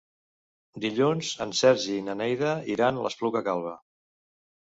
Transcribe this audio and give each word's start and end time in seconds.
Dilluns 0.85 1.33
en 1.45 1.53
Sergi 1.59 1.97
i 1.97 2.05
na 2.07 2.15
Neida 2.21 2.55
iran 2.77 2.97
a 2.97 3.05
l'Espluga 3.05 3.43
Calba. 3.49 3.75